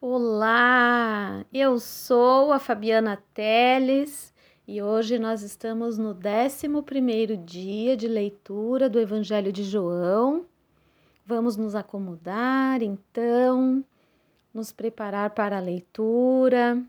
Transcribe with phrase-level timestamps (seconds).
[0.00, 4.32] Olá, eu sou a Fabiana Teles
[4.64, 10.46] e hoje nós estamos no 11 dia de leitura do Evangelho de João.
[11.26, 13.84] Vamos nos acomodar então,
[14.54, 16.80] nos preparar para a leitura.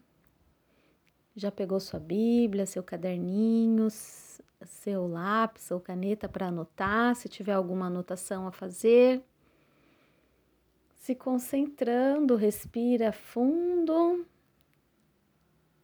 [1.35, 3.87] Já pegou sua Bíblia, seu caderninho,
[4.63, 9.23] seu lápis ou caneta para anotar, se tiver alguma anotação a fazer
[11.09, 14.27] se concentrando, respira fundo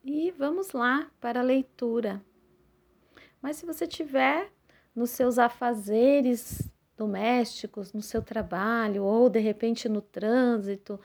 [0.03, 2.23] e vamos lá para a leitura.
[3.41, 4.51] Mas se você tiver
[4.93, 10.99] nos seus afazeres domésticos, no seu trabalho ou de repente no trânsito,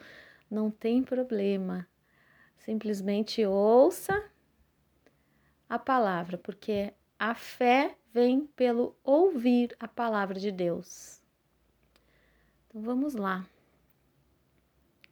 [0.51, 1.88] não tem problema.
[2.59, 4.23] Simplesmente ouça
[5.66, 11.23] a palavra, porque a fé vem pelo ouvir a palavra de Deus.
[12.68, 13.46] Então vamos lá.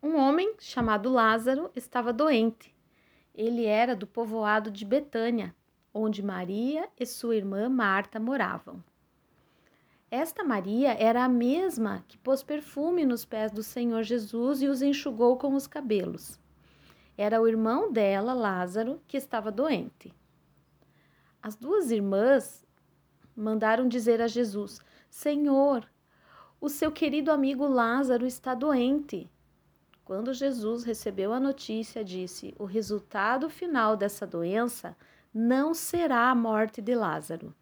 [0.01, 2.73] Um homem chamado Lázaro estava doente.
[3.34, 5.53] Ele era do povoado de Betânia,
[5.92, 8.83] onde Maria e sua irmã Marta moravam.
[10.08, 14.83] Esta Maria era a mesma que pôs perfume nos pés do Senhor Jesus e os
[14.83, 16.39] enxugou com os cabelos.
[17.17, 20.14] Era o irmão dela, Lázaro, que estava doente.
[21.42, 22.64] As duas irmãs
[23.34, 24.80] mandaram dizer a Jesus:
[25.11, 25.91] Senhor,
[26.61, 29.28] o seu querido amigo Lázaro está doente.
[30.09, 34.97] Quando Jesus recebeu a notícia, disse: O resultado final dessa doença
[35.34, 37.55] não será a morte de Lázaro.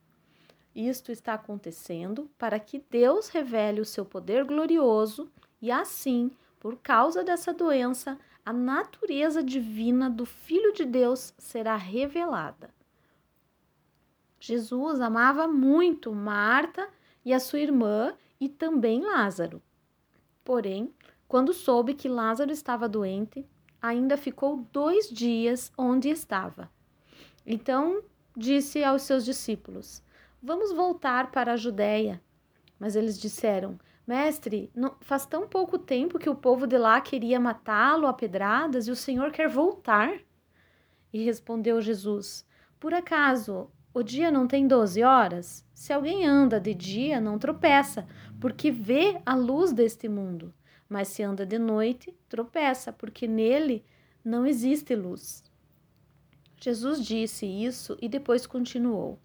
[0.73, 5.29] Isto está acontecendo para que Deus revele o seu poder glorioso
[5.61, 6.31] e, assim,
[6.61, 12.73] por causa dessa doença, a natureza divina do Filho de Deus será revelada.
[14.39, 16.89] Jesus amava muito Marta
[17.25, 19.61] e a sua irmã e também Lázaro.
[20.45, 20.95] Porém,
[21.29, 23.45] quando soube que Lázaro estava doente,
[23.83, 26.71] ainda ficou dois dias onde estava.
[27.45, 28.03] Então
[28.37, 30.03] disse aos seus discípulos:
[30.43, 32.23] Vamos voltar para a Judéia.
[32.79, 37.41] Mas eles disseram: Mestre, não, faz tão pouco tempo que o povo de lá queria
[37.41, 40.21] matá-lo a pedradas e o Senhor quer voltar.
[41.13, 42.47] E respondeu Jesus:
[42.79, 45.67] Por acaso o dia não tem doze horas?
[45.75, 48.07] Se alguém anda de dia, não tropeça,
[48.41, 50.55] porque vê a luz deste mundo
[50.89, 53.85] mas se anda de noite, tropeça, porque nele
[54.25, 55.45] não existe luz.
[56.61, 59.19] Jesus disse isso e depois continuou: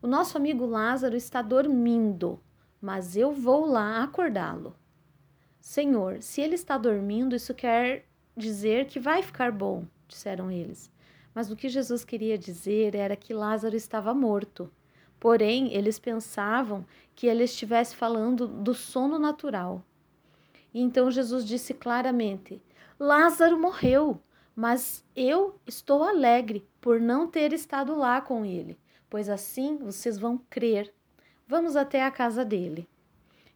[0.00, 2.40] O nosso amigo Lázaro está dormindo,
[2.80, 4.76] mas eu vou lá acordá-lo.
[5.60, 8.06] Senhor, se ele está dormindo, isso quer
[8.36, 10.92] dizer que vai ficar bom, disseram eles.
[11.34, 14.70] Mas o que Jesus queria dizer era que Lázaro estava morto.
[15.18, 16.84] Porém, eles pensavam
[17.14, 19.82] que ele estivesse falando do sono natural.
[20.74, 22.60] E então Jesus disse claramente:
[22.98, 24.20] Lázaro morreu,
[24.56, 28.76] mas eu estou alegre por não ter estado lá com ele,
[29.08, 30.92] pois assim vocês vão crer.
[31.46, 32.88] Vamos até a casa dele.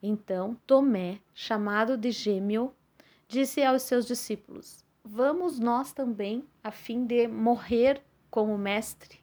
[0.00, 2.72] Então Tomé, chamado de Gêmeo,
[3.26, 8.00] disse aos seus discípulos: Vamos nós também, a fim de morrer
[8.30, 9.18] com o Mestre.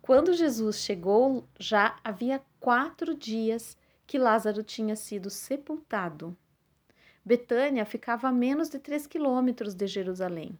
[0.00, 6.36] Quando Jesus chegou, já havia quatro dias que Lázaro tinha sido sepultado.
[7.24, 10.58] Betânia ficava a menos de três quilômetros de Jerusalém.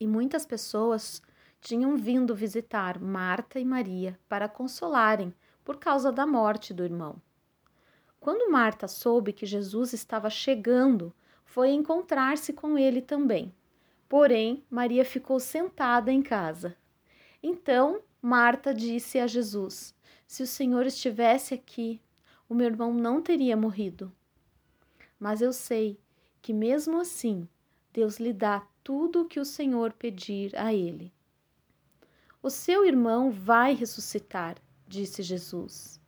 [0.00, 1.22] E muitas pessoas
[1.60, 5.32] tinham vindo visitar Marta e Maria para consolarem
[5.64, 7.20] por causa da morte do irmão.
[8.18, 13.54] Quando Marta soube que Jesus estava chegando, foi encontrar-se com ele também.
[14.08, 16.76] Porém, Maria ficou sentada em casa.
[17.42, 19.94] Então, Marta disse a Jesus:
[20.26, 22.00] Se o Senhor estivesse aqui,
[22.50, 24.12] o meu irmão não teria morrido.
[25.20, 25.96] Mas eu sei
[26.42, 27.48] que, mesmo assim,
[27.92, 31.12] Deus lhe dá tudo o que o Senhor pedir a ele.
[32.42, 34.56] O seu irmão vai ressuscitar,
[34.88, 36.00] disse Jesus.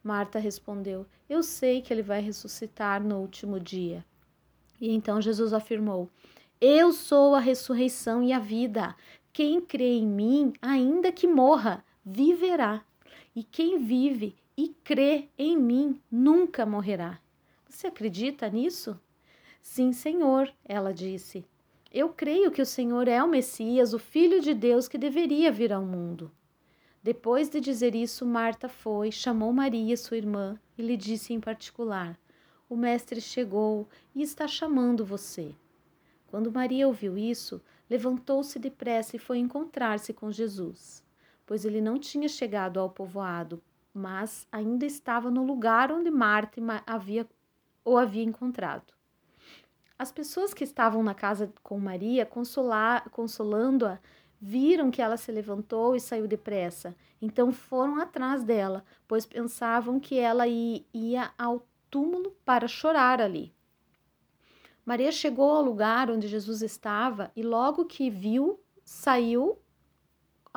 [0.00, 4.06] Marta respondeu: Eu sei que ele vai ressuscitar no último dia.
[4.80, 6.08] E então Jesus afirmou:
[6.60, 8.94] Eu sou a ressurreição e a vida.
[9.32, 12.84] Quem crê em mim, ainda que morra, viverá.
[13.34, 17.20] E quem vive e crê em mim nunca morrerá.
[17.68, 19.00] Você acredita nisso?
[19.62, 21.46] Sim, Senhor, ela disse.
[21.92, 25.72] Eu creio que o Senhor é o Messias, o Filho de Deus que deveria vir
[25.72, 26.28] ao mundo.
[27.00, 32.18] Depois de dizer isso, Marta foi, chamou Maria, sua irmã, e lhe disse em particular:
[32.68, 35.54] O Mestre chegou e está chamando você.
[36.26, 41.04] Quando Maria ouviu isso, levantou-se depressa e foi encontrar-se com Jesus,
[41.46, 43.62] pois ele não tinha chegado ao povoado,
[43.98, 47.28] mas ainda estava no lugar onde Marta havia,
[47.84, 48.94] o havia encontrado.
[49.98, 52.24] As pessoas que estavam na casa com Maria,
[53.10, 53.98] consolando-a,
[54.40, 56.94] viram que ela se levantou e saiu depressa.
[57.20, 63.52] Então foram atrás dela, pois pensavam que ela ia ao túmulo para chorar ali.
[64.86, 69.58] Maria chegou ao lugar onde Jesus estava e logo que viu, saiu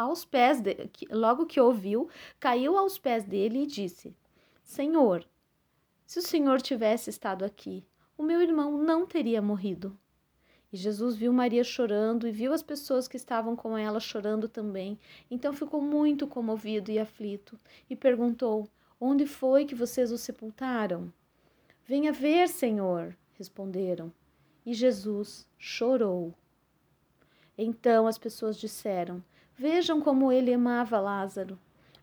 [0.02, 0.76] aos pés de,
[1.10, 2.10] logo que ouviu,
[2.40, 4.16] caiu aos pés dele e disse:
[4.64, 5.26] Senhor,
[6.06, 7.86] se o Senhor tivesse estado aqui,
[8.18, 9.98] o meu irmão não teria morrido.
[10.72, 14.98] E Jesus viu Maria chorando e viu as pessoas que estavam com ela chorando também.
[15.30, 17.60] Então ficou muito comovido e aflito
[17.90, 18.70] e perguntou:
[19.00, 21.12] Onde foi que vocês o sepultaram?
[21.86, 24.14] Venha ver, Senhor, responderam
[24.66, 26.34] e Jesus chorou.
[27.58, 29.24] Então as pessoas disseram:
[29.62, 31.56] Vejam como ele amava Lázaro.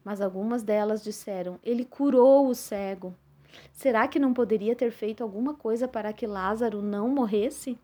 [0.04, 3.12] Mas algumas delas disseram: Ele curou o cego.
[3.72, 7.76] Será que não poderia ter feito alguma coisa para que Lázaro não morresse?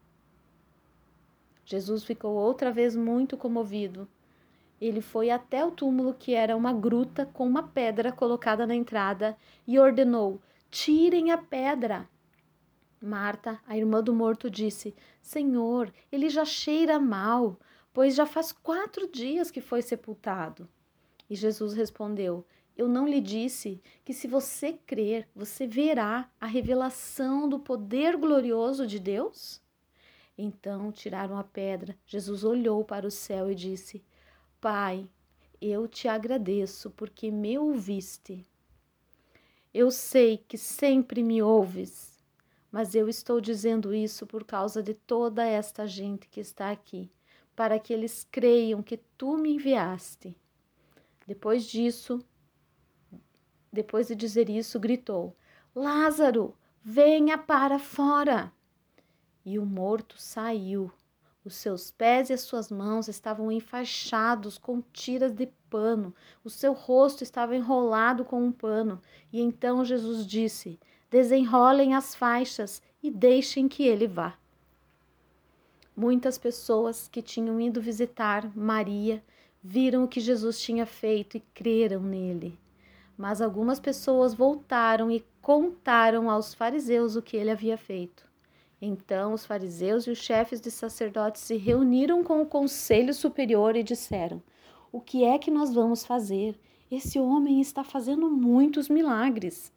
[1.65, 4.07] Jesus ficou outra vez muito comovido.
[4.81, 9.37] Ele foi até o túmulo, que era uma gruta com uma pedra colocada na entrada,
[9.67, 12.09] e ordenou: Tirem a pedra.
[13.03, 17.59] Marta, a irmã do morto, disse: Senhor, ele já cheira mal,
[17.95, 20.69] pois já faz quatro dias que foi sepultado.
[21.31, 22.45] E Jesus respondeu:
[22.77, 28.87] Eu não lhe disse que se você crer, você verá a revelação do poder glorioso
[28.87, 29.63] de Deus?
[30.37, 31.97] Então tiraram a pedra.
[32.05, 34.05] Jesus olhou para o céu e disse:
[34.61, 35.09] Pai,
[35.59, 38.47] eu te agradeço porque me ouviste.
[39.73, 42.15] Eu sei que sempre me ouves
[42.75, 47.09] mas eu estou dizendo isso por causa de toda esta gente que está aqui,
[47.55, 50.37] para que eles creiam que tu me enviaste.
[51.27, 52.25] Depois disso,
[53.73, 55.37] depois de dizer isso, gritou:
[55.75, 58.53] Lázaro, venha para fora!
[59.45, 60.91] E o morto saiu.
[61.45, 66.73] Os seus pés e as suas mãos estavam enfaixados com tiras de pano, o seu
[66.73, 69.03] rosto estava enrolado com um pano.
[69.31, 70.81] E então Jesus disse:
[71.11, 74.39] desenrolem as faixas e deixem que ele vá.
[75.97, 79.23] Muitas pessoas que tinham ido visitar Maria
[79.63, 82.59] viram o que Jesus tinha feito e creram nele.
[83.17, 88.25] Mas algumas pessoas voltaram e contaram aos fariseus o que ele havia feito.
[88.83, 93.83] Então os fariseus e os chefes de sacerdotes se reuniram com o conselho superior e
[93.83, 94.43] disseram:
[94.93, 96.59] O que é que nós vamos fazer?
[96.91, 99.73] Esse homem está fazendo muitos milagres.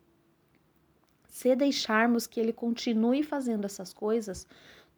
[1.30, 4.48] Se deixarmos que ele continue fazendo essas coisas,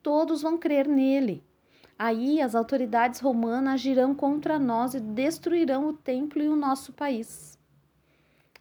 [0.01, 1.43] todos vão crer nele.
[1.97, 7.57] Aí as autoridades romanas agirão contra nós e destruirão o templo e o nosso país.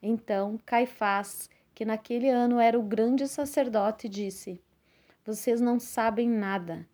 [0.02, 4.60] Então Caifás, que naquele ano era o grande sacerdote, disse:
[5.24, 6.86] Vocês não sabem nada.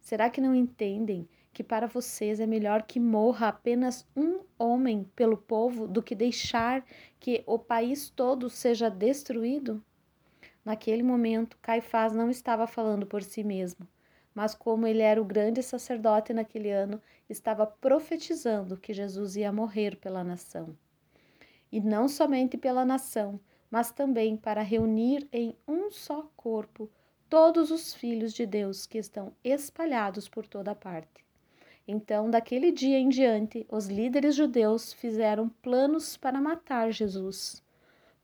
[0.00, 5.36] Será que não entendem que para vocês é melhor que morra apenas um homem pelo
[5.36, 6.84] povo do que deixar
[7.20, 9.84] que o país todo seja destruído?
[10.64, 13.86] Naquele momento, Caifás não estava falando por si mesmo,
[14.34, 19.96] mas como ele era o grande sacerdote naquele ano, estava profetizando que Jesus ia morrer
[19.96, 20.76] pela nação.
[21.70, 26.88] E não somente pela nação, mas também para reunir em um só corpo
[27.28, 31.24] todos os filhos de Deus que estão espalhados por toda parte.
[31.88, 37.62] Então, daquele dia em diante, os líderes judeus fizeram planos para matar Jesus.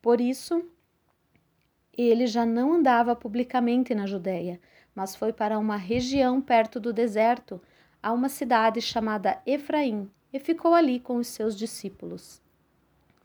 [0.00, 0.62] Por isso,
[2.02, 4.60] ele já não andava publicamente na Judéia,
[4.94, 7.60] mas foi para uma região perto do deserto,
[8.02, 12.40] a uma cidade chamada Efraim, e ficou ali com os seus discípulos.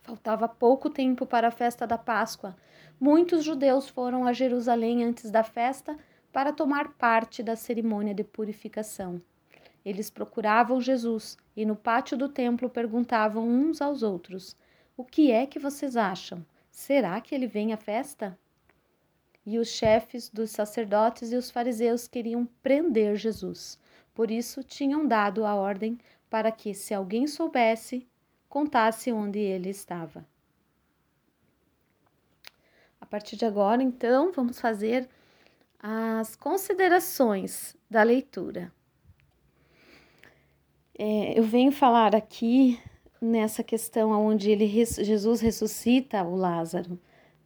[0.02, 2.56] Faltava pouco tempo para a festa da Páscoa.
[3.00, 5.98] Muitos judeus foram a Jerusalém antes da festa
[6.32, 9.22] para tomar parte da cerimônia de purificação.
[9.86, 14.58] Eles procuravam Jesus e no pátio do templo perguntavam uns aos outros:
[14.98, 16.46] O que é que vocês acham?
[16.72, 18.38] Será que ele vem à festa?
[19.46, 23.78] E os chefes dos sacerdotes e os fariseus queriam prender Jesus.
[24.14, 25.98] Por isso, tinham dado a ordem
[26.30, 28.08] para que, se alguém soubesse,
[28.48, 30.26] contasse onde ele estava.
[33.02, 35.10] A partir de agora, então, vamos fazer
[35.80, 38.72] as considerações da leitura.
[40.98, 42.80] É, eu venho falar aqui
[43.20, 47.00] nessa questão onde ele, Jesus ressuscita o Lázaro,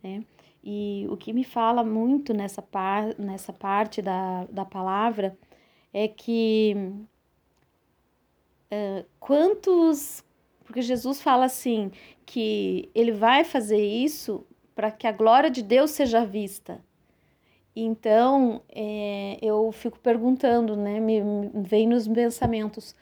[0.04, 0.24] né?
[0.70, 5.38] E o que me fala muito nessa, par, nessa parte da, da palavra
[5.94, 6.76] é que
[8.70, 10.22] uh, quantos.
[10.66, 11.90] Porque Jesus fala assim,
[12.26, 14.46] que ele vai fazer isso
[14.76, 16.84] para que a glória de Deus seja vista.
[17.74, 21.00] Então, é, eu fico perguntando, né?
[21.00, 22.94] Me, me vem nos pensamentos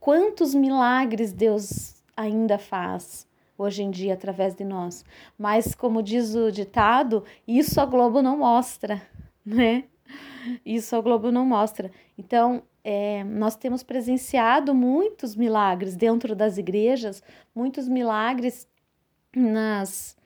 [0.00, 5.04] quantos milagres Deus ainda faz hoje em dia através de nós.
[5.38, 9.02] Mas, como diz o ditado, isso a Globo não mostra,
[9.44, 9.84] né?
[10.64, 11.90] Isso a Globo não mostra.
[12.18, 17.22] Então, é, nós temos presenciado muitos milagres dentro das igrejas,
[17.54, 18.68] muitos milagres
[19.34, 20.16] nas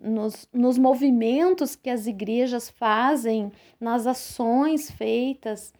[0.00, 5.74] nos, nos movimentos que as igrejas fazem, nas ações feitas,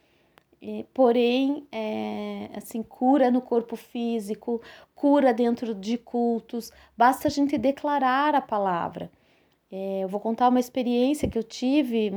[0.61, 4.61] e, porém, é, assim, cura no corpo físico,
[4.95, 9.11] cura dentro de cultos, basta a gente declarar a palavra.
[9.71, 12.11] É, eu vou contar uma experiência que eu tive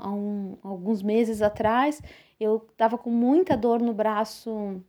[0.00, 2.02] há um, alguns meses atrás.
[2.38, 4.82] Eu estava com muita dor no braço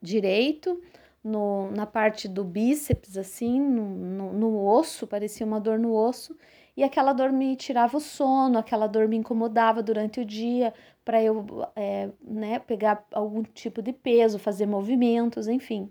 [0.00, 0.80] direito,
[1.22, 6.36] no, na parte do bíceps, assim, no, no, no, osso, parecia uma dor no osso,
[6.76, 10.72] e aquela dor me tirava o sono, aquela dor me incomodava durante o dia
[11.10, 15.90] para eu é, né, pegar algum tipo de peso, fazer movimentos, enfim.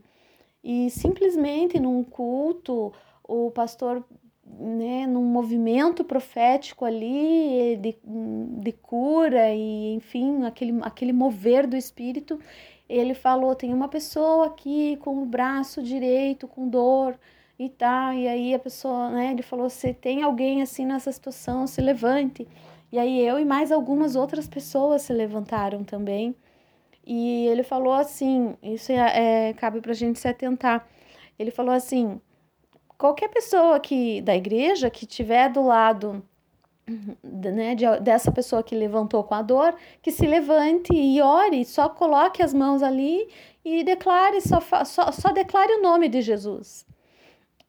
[0.64, 2.94] E simplesmente num culto,
[3.28, 4.02] o pastor,
[4.46, 7.98] né, num movimento profético ali de,
[8.62, 12.40] de cura e enfim, aquele, aquele mover do espírito,
[12.88, 17.20] ele falou: tem uma pessoa aqui com o braço direito com dor
[17.60, 18.16] e tá.
[18.16, 19.32] E aí a pessoa, né?
[19.34, 22.48] Ele falou: se tem alguém assim nessa situação, se levante.
[22.92, 26.36] E aí eu e mais algumas outras pessoas se levantaram também.
[27.06, 30.88] E ele falou assim: isso é, é cabe para a gente se atentar.
[31.38, 32.22] Ele falou assim:
[32.98, 36.24] qualquer pessoa que da igreja que tiver do lado
[37.24, 41.90] né, de, dessa pessoa que levantou com a dor, que se levante e ore, só
[41.90, 43.28] coloque as mãos ali
[43.64, 46.86] e declare, só, só, só declare o nome de Jesus.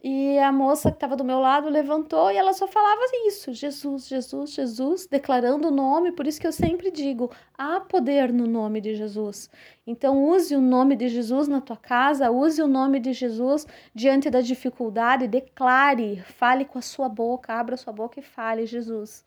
[0.02, 4.08] E a moça que estava do meu lado levantou e ela só falava isso: Jesus,
[4.08, 6.12] Jesus, Jesus, declarando o nome.
[6.12, 9.50] Por isso que eu sempre digo: há poder no nome de Jesus.
[9.86, 14.30] Então, use o nome de Jesus na tua casa, use o nome de Jesus diante
[14.30, 19.22] da dificuldade, declare, fale com a sua boca, abra sua boca e fale: Jesus.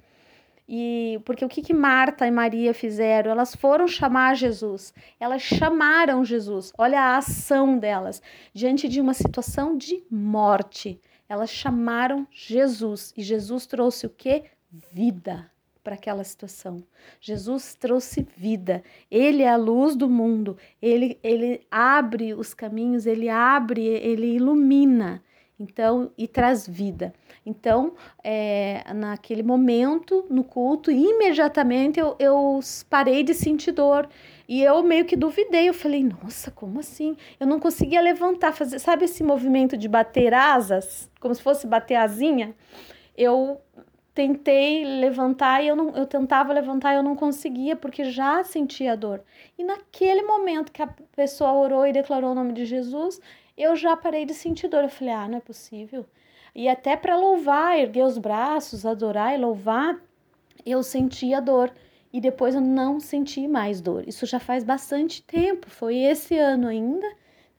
[0.68, 3.32] E porque o que, que Marta e Maria fizeram?
[3.32, 6.72] Elas foram chamar Jesus, elas chamaram Jesus.
[6.78, 8.22] Olha a ação delas
[8.54, 11.00] diante de uma situação de morte.
[11.28, 14.44] Elas chamaram Jesus e Jesus trouxe o que?
[14.92, 15.52] Vida
[15.84, 16.82] para aquela situação.
[17.20, 18.82] Jesus trouxe vida.
[19.12, 20.58] Ele é a luz do mundo.
[20.82, 25.22] Ele ele abre os caminhos, ele abre, ele ilumina
[25.60, 27.14] então e traz vida.
[27.46, 27.94] Então,
[28.24, 34.10] é, naquele momento, no culto, imediatamente eu, eu parei de sentir dor.
[34.48, 37.16] E eu meio que duvidei, eu falei, nossa, como assim?
[37.40, 41.96] Eu não conseguia levantar, fazer, sabe esse movimento de bater asas, como se fosse bater
[41.96, 42.56] asinha?
[43.16, 43.62] Eu
[44.14, 48.96] tentei levantar e eu, não, eu tentava levantar e eu não conseguia porque já sentia
[48.96, 49.24] dor.
[49.58, 53.20] E naquele momento que a pessoa orou e declarou o nome de Jesus,
[53.58, 54.84] eu já parei de sentir dor.
[54.84, 56.06] Eu falei, ah, não é possível.
[56.56, 60.00] E até para louvar, erguer os braços, adorar e louvar,
[60.66, 61.74] eu sentia dor.
[62.12, 64.08] E depois eu não senti mais dor.
[64.08, 67.08] Isso já faz bastante tempo, foi esse ano ainda,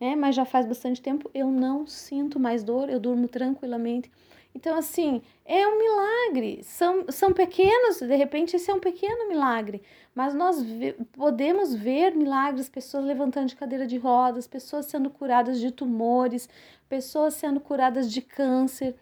[0.00, 0.14] né?
[0.14, 4.10] Mas já faz bastante tempo eu não sinto mais dor, eu durmo tranquilamente.
[4.54, 6.62] Então, assim, é um milagre.
[6.62, 9.82] São, são pequenos, de repente, esse é um pequeno milagre.
[10.14, 10.64] Mas nós
[11.12, 16.48] podemos ver milagres, pessoas levantando de cadeira de rodas, pessoas sendo curadas de tumores,
[16.88, 18.94] pessoas sendo curadas de câncer.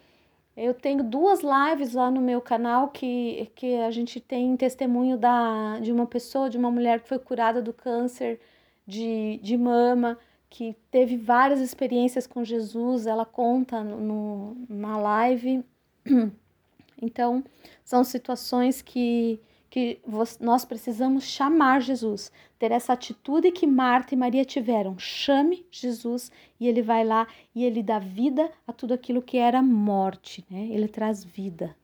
[0.57, 5.79] Eu tenho duas lives lá no meu canal que, que a gente tem testemunho da,
[5.81, 8.41] de uma pessoa, de uma mulher que foi curada do câncer
[8.87, 10.19] de, de mama
[10.53, 15.65] que teve várias experiências com Jesus, ela conta no, na live.
[17.05, 17.43] Então,
[17.83, 19.99] são situações que, que
[20.39, 22.31] nós precisamos chamar Jesus,
[22.61, 24.97] ter essa atitude que Marta e Maria tiveram.
[25.01, 26.31] Chame Jesus
[26.61, 30.69] e ele vai lá e ele dá vida a tudo aquilo que era morte, né?
[30.71, 31.75] Ele traz vida.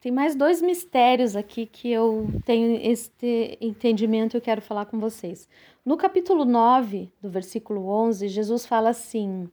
[0.00, 4.98] Tem mais dois mistérios aqui que eu tenho este entendimento e eu quero falar com
[4.98, 5.46] vocês.
[5.84, 9.46] No capítulo 9, do versículo 11, Jesus fala assim: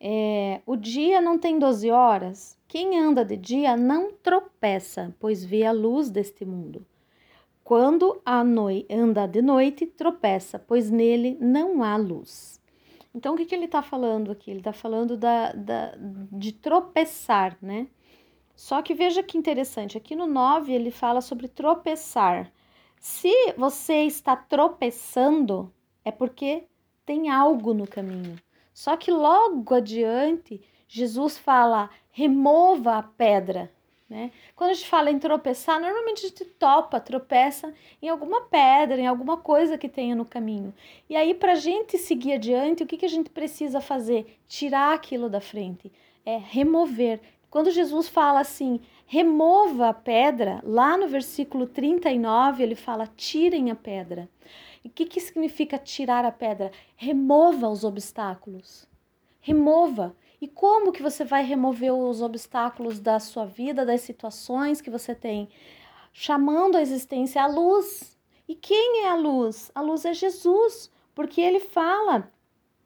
[0.00, 2.56] é, O dia não tem 12 horas?
[2.68, 6.86] Quem anda de dia não tropeça, pois vê a luz deste mundo.
[7.64, 12.62] Quando a noite anda de noite, tropeça, pois nele não há luz.
[13.12, 14.48] Então, o que, que ele está falando aqui?
[14.48, 15.92] Ele está falando da, da,
[16.30, 17.88] de tropeçar, né?
[18.62, 22.52] Só que veja que interessante, aqui no 9 ele fala sobre tropeçar.
[23.00, 26.62] Se você está tropeçando, é porque
[27.04, 28.36] tem algo no caminho.
[28.72, 33.68] Só que logo adiante, Jesus fala: remova a pedra,
[34.08, 34.30] Né?
[34.54, 39.08] Quando a gente fala em tropeçar, normalmente a gente topa, tropeça em alguma pedra, em
[39.08, 40.72] alguma coisa que tenha no caminho.
[41.10, 44.38] E aí, para a gente seguir adiante, o que, que a gente precisa fazer?
[44.46, 45.90] Tirar aquilo da frente,
[46.24, 47.18] é remover.
[47.52, 53.76] Quando Jesus fala assim, remova a pedra, lá no versículo 39, ele fala: tirem a
[53.76, 54.26] pedra.
[54.82, 56.72] E o que, que significa tirar a pedra?
[56.96, 58.88] Remova os obstáculos.
[59.38, 60.16] Remova.
[60.40, 65.14] E como que você vai remover os obstáculos da sua vida, das situações que você
[65.14, 65.50] tem?
[66.10, 68.18] Chamando a existência a luz.
[68.48, 69.70] E quem é a luz?
[69.74, 72.32] A luz é Jesus, porque ele fala,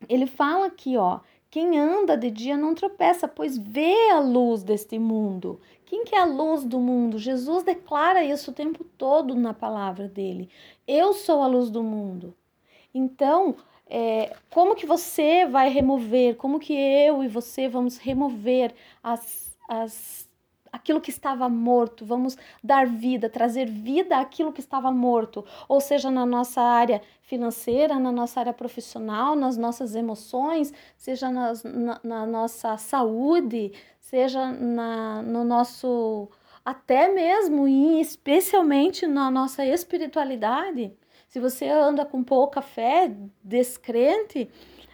[0.09, 1.21] ele fala aqui, ó,
[1.51, 5.61] quem anda de dia não tropeça, pois vê a luz deste mundo.
[5.85, 7.19] Quem que é a luz do mundo?
[7.19, 10.51] Jesus declara isso o tempo todo na palavra dele.
[10.87, 12.35] Eu sou a luz do mundo.
[12.93, 13.57] Então,
[13.89, 20.26] é, como que você vai remover, como que eu e você vamos remover as, as,
[20.77, 26.11] aquilo que estava morto, vamos dar vida, trazer vida àquilo que estava morto, ou seja,
[26.11, 32.27] na nossa área financeira, na nossa área profissional, nas nossas emoções, seja nas, na, na
[32.27, 36.29] nossa saúde, seja na, no nosso,
[36.65, 40.93] até mesmo e especialmente na nossa espiritualidade.
[41.27, 44.49] Se você anda com pouca fé, descrente,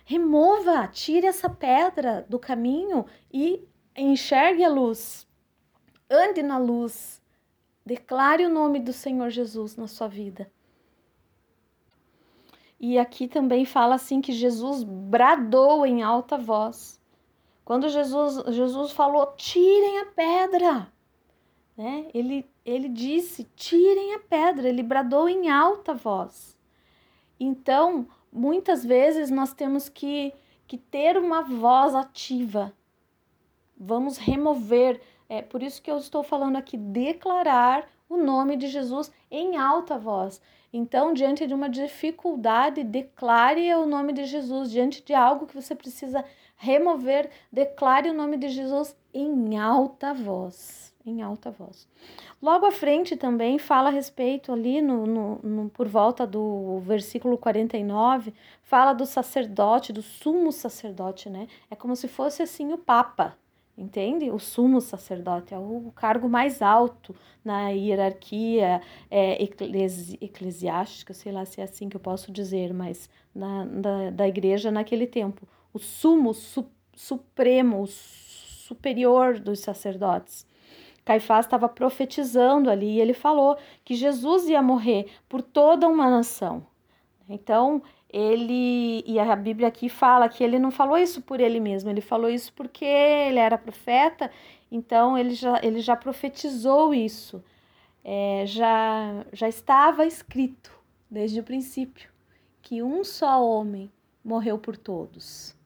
[0.04, 5.30] remova, tire essa pedra do caminho e enxergue a luz.
[6.12, 7.22] Ande na luz.
[7.84, 10.50] Declare o nome do Senhor Jesus na sua vida.
[12.78, 17.00] E aqui também fala assim que Jesus bradou em alta voz.
[17.64, 20.92] Quando Jesus, Jesus falou: tirem a pedra,
[21.76, 22.08] né?
[22.12, 26.58] Ele, ele disse: tirem a pedra, ele bradou em alta voz.
[27.38, 30.32] Então, muitas vezes nós temos que,
[30.66, 32.72] que ter uma voz ativa.
[33.76, 35.00] Vamos remover.
[35.34, 39.96] É por isso que eu estou falando aqui, declarar o nome de Jesus em alta
[39.96, 40.42] voz.
[40.70, 44.70] Então, diante de uma dificuldade, declare o nome de Jesus.
[44.70, 46.22] Diante de algo que você precisa
[46.54, 51.88] remover, declare o nome de Jesus em alta voz em alta voz.
[52.40, 57.36] Logo à frente também fala a respeito ali no, no, no, por volta do versículo
[57.36, 61.48] 49, fala do sacerdote, do sumo sacerdote, né?
[61.68, 63.36] É como se fosse assim o Papa,
[63.76, 64.30] entende?
[64.30, 68.80] O sumo sacerdote é o cargo mais alto na hierarquia
[69.10, 74.10] é, eclesi eclesiástica, sei lá se é assim que eu posso dizer, mas na, da,
[74.10, 75.46] da igreja naquele tempo.
[75.72, 80.46] O sumo su supremo, o superior dos sacerdotes.
[81.04, 86.64] Caifás estava profetizando ali e ele falou que Jesus ia morrer por toda uma nação.
[87.28, 91.88] Então, ele e a Bíblia aqui fala que ele não falou isso por ele mesmo,
[91.88, 94.30] ele falou isso porque ele era profeta,
[94.70, 97.42] então ele já, ele já profetizou isso.
[98.04, 100.72] É, já, já estava escrito
[101.08, 102.10] desde o princípio
[102.60, 103.90] que um só homem
[104.24, 105.56] morreu por todos.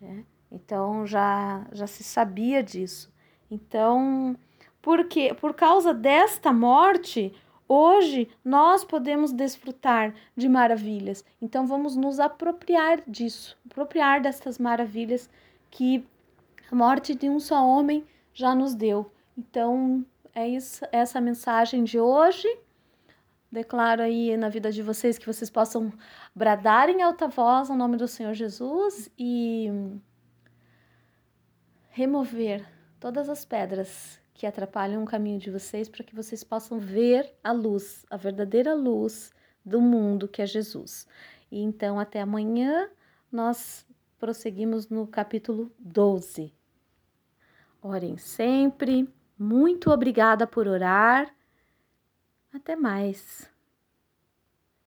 [0.00, 0.24] Né?
[0.50, 3.12] Então já, já se sabia disso.
[3.50, 4.36] Então
[4.80, 7.32] porque por causa desta morte,
[7.72, 11.24] hoje nós podemos desfrutar de maravilhas.
[11.40, 15.30] Então vamos nos apropriar disso, apropriar destas maravilhas
[15.70, 16.06] que
[16.70, 18.04] a morte de um só homem
[18.34, 19.10] já nos deu.
[19.36, 20.04] Então
[20.34, 22.48] é isso, essa mensagem de hoje.
[23.50, 25.92] Declaro aí na vida de vocês que vocês possam
[26.34, 29.70] bradar em alta voz o nome do Senhor Jesus e
[31.90, 32.66] remover
[32.98, 37.52] todas as pedras que atrapalham o caminho de vocês para que vocês possam ver a
[37.52, 39.32] luz, a verdadeira luz
[39.64, 41.06] do mundo que é Jesus.
[41.48, 42.90] E então, até amanhã,
[43.30, 43.86] nós
[44.18, 46.52] prosseguimos no capítulo 12.
[47.80, 49.08] Orem sempre.
[49.38, 51.32] Muito obrigada por orar.
[52.52, 53.48] Até mais.